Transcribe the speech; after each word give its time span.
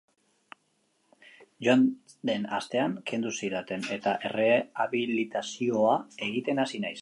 Joan 1.67 1.83
den 2.29 2.47
astean 2.59 2.95
kendu 3.11 3.33
zidaten 3.41 3.85
eta 3.99 4.15
errehabilitazioa 4.31 5.95
egiten 6.31 6.65
hasi 6.65 6.83
naiz. 6.87 6.89